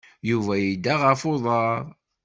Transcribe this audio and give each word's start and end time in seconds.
Yuba 0.29 0.53
yedda 0.59 0.93
ɣef 1.03 1.21
uḍaṛ. 1.31 1.79